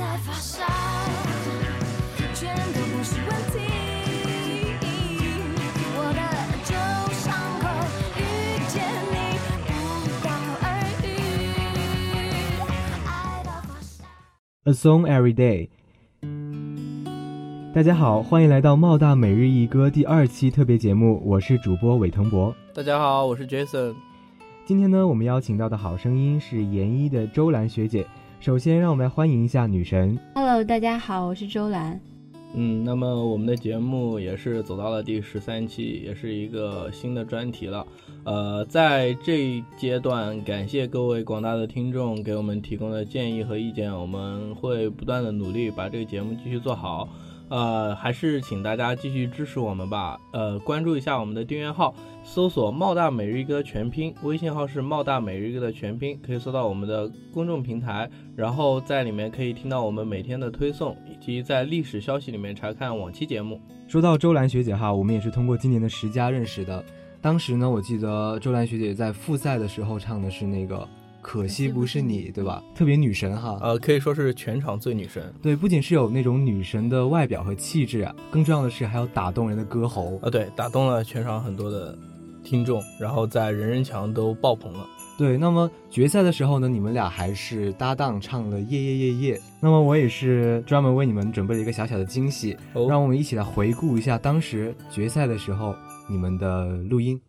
[0.00, 0.64] 在发烧，
[2.32, 3.58] 全都不是问题。
[5.94, 6.20] 我的
[6.64, 6.72] 旧
[7.12, 7.28] 伤
[7.60, 7.68] 口
[8.16, 8.18] 遇
[8.66, 8.80] 见
[9.12, 9.52] 你，不
[10.26, 10.28] 药
[10.62, 10.64] 而
[11.04, 11.06] 愈。
[13.04, 13.10] 爱
[13.44, 14.00] 到发烧。
[14.64, 15.68] A Song Every Day。
[17.74, 22.54] 大家好，欢迎来到茂大每日一歌第二期特别节目，我是主播韦腾博。
[22.72, 23.94] 大家好，我是 Jason。
[24.64, 28.06] 今天呢，我们邀请到的好声音是研一的周兰学姐。
[28.40, 30.18] 首先，让我们来欢迎一下女神。
[30.34, 32.00] Hello，大家好，我是周兰。
[32.54, 37.86] 嗯，那么我们的节目也是走到了第十三期，也是一个新的专题了。
[38.24, 47.10] 呃，在这一阶段，感谢各位广大的听众给我们提供的建议和意见，我们会不断的努力把这个节目继续做好。
[47.50, 50.18] 呃，还是请大家继续支持我们吧。
[50.32, 51.92] 呃，关注一下我们的订阅号，
[52.22, 63.60] 搜索“茂大每日一歌”全拼，微信号是“茂大每日一歌”的全拼，可以搜到我们的公众平台，然后在里面可以听到我们每天的推送，以及在历史消息里面查看往期节目。
[63.88, 66.84] 说到周兰学姐哈，我们也是通过今年的十佳认识的。
[67.20, 70.88] 当时呢，我记得周兰学姐在复赛的时候唱的是那个
[71.22, 72.62] “可惜不是你”，对吧？
[72.74, 73.58] 特别女神哈。
[73.60, 75.32] 呃，可以说是全场最女神。
[75.42, 80.18] 对，不仅是有那种女神的外表和气质啊，更重要的是还有打动人的歌喉。
[80.22, 81.96] 呃，对，打动了全场很多的
[82.42, 84.86] 听众，然后在人人墙都爆棚了。
[85.18, 89.36] 对，那么决赛的时候呢，你们俩还是搭档唱了《夜夜夜夜》。
[89.60, 95.74] 那么我也是专门为你们准备了一个小小的惊喜，哦让我们一起来回顾一下当时决赛的时候
[96.08, 97.20] 你们的录音。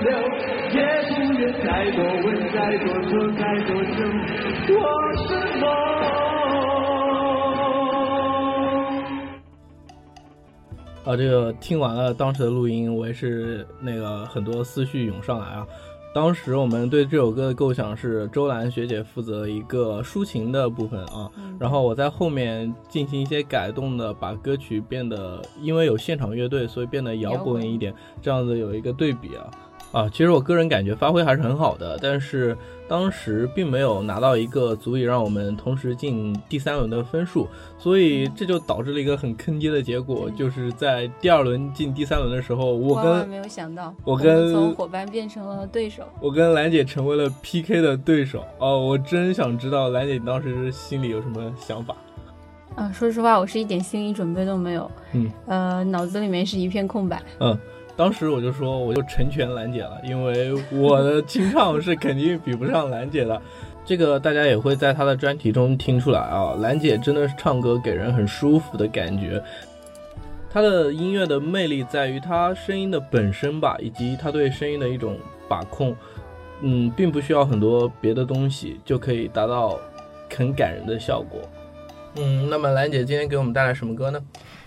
[0.00, 0.10] 流，
[0.72, 0.80] 也
[1.14, 3.98] 不愿再多问再多说再多久，
[4.74, 4.82] 我
[5.16, 5.24] 是
[5.60, 5.64] 梦。
[11.04, 15.66] 啊，这个听完了当时的录音，我也是那个很多思绪涌上来啊。
[16.14, 27.92] 当时我们对这首歌的构想是周兰学姐负责一个抒情的部分啊，然后我在后面进行一些改动的，把歌曲变得因为有现场乐队，所以变得摇滚一点，
[28.22, 29.50] 这样子有一个对比啊。
[29.94, 32.56] 啊，其实我个人感觉发挥还是很好的，但是
[32.88, 37.46] 当时并没有拿到一个足以让我们同时进第三轮的分数，
[37.78, 46.02] 所以这就导致了一个很坑爹的结果，就是在第二轮进第三轮的时候，我跟万万没有想到，我跟们从伙伴变成了对手。
[46.20, 48.44] 我跟兰姐成为了 PK 的对手。
[48.58, 51.96] 哦，我真想知道兰姐你当时心里有什么想法？
[52.74, 54.90] 啊，说实话，我是一点心理准备都没有。
[55.12, 57.22] 嗯，呃，脑子里面是一片空白。
[57.38, 57.56] 嗯。
[57.96, 63.40] 当时我就说，我就成全兰姐了，因为我的清唱是肯定比不上兰姐的。
[63.84, 69.42] 这个大家也会在她的专题中听出来啊，兰姐真的是唱歌给人很舒服的感觉。
[70.50, 75.16] 她的音乐的魅力在于她声音的本身吧，以及她对声音的一种
[75.48, 75.94] 把控。
[76.62, 79.78] 嗯，并不需要很多别的东西就可以达到
[80.34, 81.40] 很感人的效果。
[82.16, 84.18] 嗯，那么兰姐今天给我们带来什么歌呢？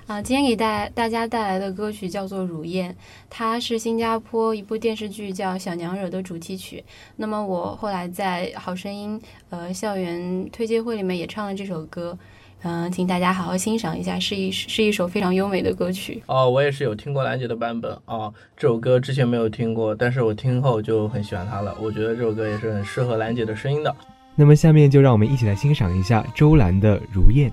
[0.08, 2.90] 啊，今天给大大家带来的歌曲叫做《乳燕》，
[3.30, 6.82] 它是新加坡一部电视剧叫《小娘惹》的主题曲。
[7.18, 9.20] 那么我后来在《好声音》
[9.50, 12.18] 呃校园推介会里面也唱了这首歌，
[12.62, 16.24] 嗯、呃，请大家好好欣赏一下，是一是一首非常优美的歌曲。
[16.28, 21.76] 哦，我也是有听过兰姐的版本啊，这首歌之前没有听过，但是我听后就很喜欢它了。
[21.82, 23.94] 我觉得这首歌也是很适合兰姐的声音的。
[24.36, 27.50] 那么下面就让我们一起来欣赏一下周兰的《如燕》。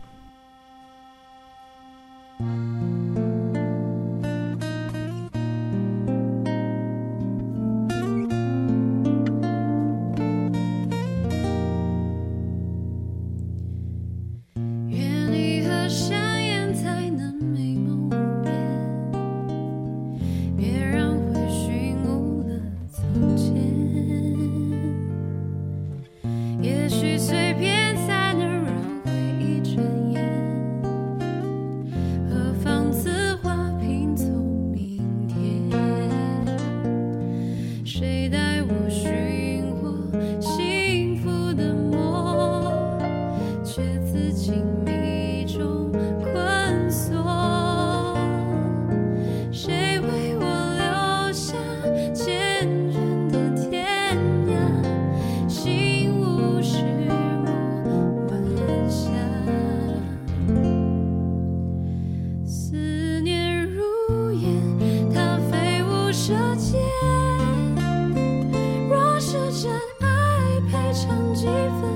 [70.75, 71.94] 再唱几分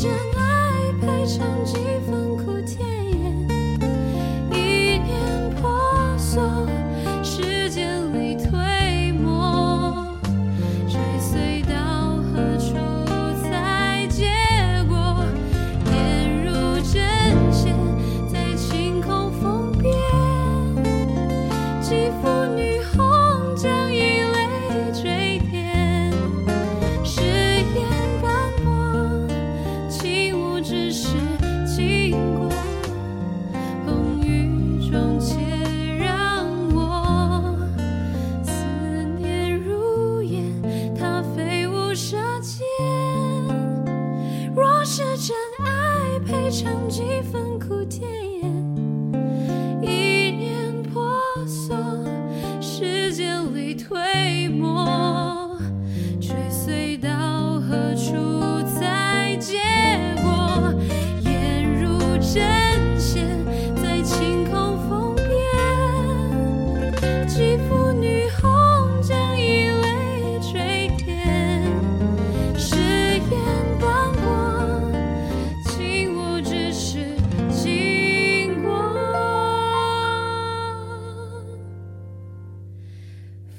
[0.00, 1.87] 将爱配成句。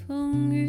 [0.09, 0.68] 风雨